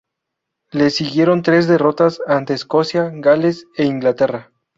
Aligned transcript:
Le 0.71 0.89
siguieron 0.89 1.43
tres 1.43 1.67
derrotas 1.67 2.21
ante 2.25 2.55
Escocia, 2.55 3.11
Gales 3.13 3.67
e 3.77 3.85
Inglaterra. 3.85 4.51